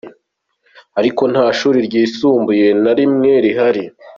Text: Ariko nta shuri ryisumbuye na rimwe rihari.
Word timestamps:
Ariko 0.99 1.21
nta 1.31 1.45
shuri 1.57 1.79
ryisumbuye 1.87 2.67
na 2.83 2.91
rimwe 2.97 3.31
rihari. 3.45 3.83